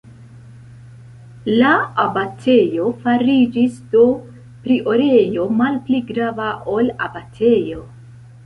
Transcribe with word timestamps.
La 1.49 1.73
abatejo 2.03 2.87
fariĝis 3.03 3.77
do 3.93 4.07
priorejo, 4.65 5.47
malpli 5.63 6.05
grava 6.11 6.49
ol 6.79 6.95
abatejo. 7.11 7.89